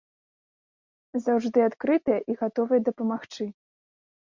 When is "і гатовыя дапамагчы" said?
2.33-3.43